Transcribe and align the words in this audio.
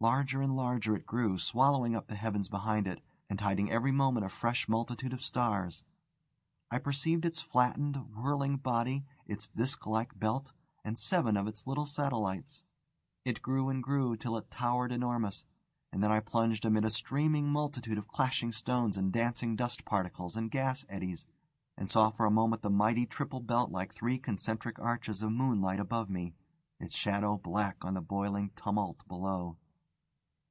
Larger 0.00 0.40
and 0.42 0.54
larger 0.54 0.94
it 0.94 1.06
grew, 1.06 1.38
swallowing 1.38 1.96
up 1.96 2.06
the 2.06 2.14
heavens 2.14 2.48
behind 2.48 2.86
it, 2.86 3.02
and 3.28 3.40
hiding 3.40 3.68
every 3.68 3.90
moment 3.90 4.24
a 4.24 4.28
fresh 4.28 4.68
multitude, 4.68 5.12
of 5.12 5.24
stars. 5.24 5.82
I 6.70 6.78
perceived 6.78 7.24
its 7.24 7.40
flattened, 7.40 7.96
whirling 8.14 8.58
body, 8.58 9.04
its 9.26 9.48
disc 9.48 9.84
like 9.88 10.16
belt, 10.16 10.52
and 10.84 10.96
seven 10.96 11.36
of 11.36 11.48
its 11.48 11.66
little 11.66 11.84
satellites. 11.84 12.62
It 13.24 13.42
grew 13.42 13.68
and 13.68 13.82
grew, 13.82 14.16
till 14.16 14.36
it 14.36 14.52
towered 14.52 14.92
enormous; 14.92 15.44
and 15.92 16.00
then 16.00 16.12
I 16.12 16.20
plunged 16.20 16.64
amid 16.64 16.84
a 16.84 16.90
streaming 16.90 17.48
multitude 17.48 17.98
of 17.98 18.06
clashing 18.06 18.52
stones 18.52 18.96
and 18.96 19.12
dancing 19.12 19.56
dust 19.56 19.84
particles 19.84 20.36
and 20.36 20.48
gas 20.48 20.86
eddies, 20.88 21.26
and 21.76 21.90
saw 21.90 22.08
for 22.10 22.24
a 22.24 22.30
moment 22.30 22.62
the 22.62 22.70
mighty 22.70 23.04
triple 23.04 23.40
belt 23.40 23.72
like 23.72 23.94
three 23.96 24.20
concentric 24.20 24.78
arches 24.78 25.24
of 25.24 25.32
moonlight 25.32 25.80
above 25.80 26.08
me, 26.08 26.34
its 26.78 26.94
shadow 26.94 27.36
black 27.36 27.84
on 27.84 27.94
the 27.94 28.00
boiling 28.00 28.50
tumult 28.54 29.02
below. 29.08 29.56